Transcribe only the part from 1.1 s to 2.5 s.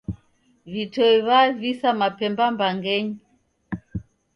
w'avisa mapemba